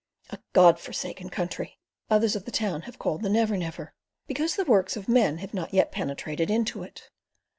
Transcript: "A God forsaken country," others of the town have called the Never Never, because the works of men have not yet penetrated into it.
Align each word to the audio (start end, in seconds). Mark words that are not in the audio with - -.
"A 0.31 0.39
God 0.53 0.79
forsaken 0.79 1.29
country," 1.29 1.77
others 2.09 2.35
of 2.35 2.45
the 2.45 2.49
town 2.51 2.81
have 2.89 2.97
called 2.97 3.21
the 3.21 3.29
Never 3.29 3.55
Never, 3.55 3.93
because 4.25 4.55
the 4.55 4.65
works 4.65 4.97
of 4.97 5.07
men 5.07 5.37
have 5.37 5.53
not 5.53 5.75
yet 5.75 5.91
penetrated 5.91 6.49
into 6.49 6.81
it. 6.81 7.11